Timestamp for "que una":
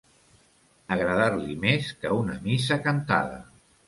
2.05-2.39